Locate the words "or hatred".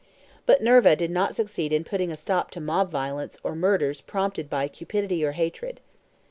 5.23-5.79